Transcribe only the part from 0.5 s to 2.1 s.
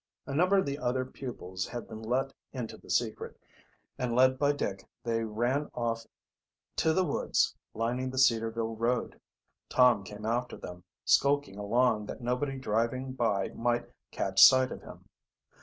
of the other pupils had been